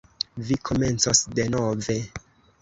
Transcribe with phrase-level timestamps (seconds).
[0.45, 1.99] Vi komencos denove.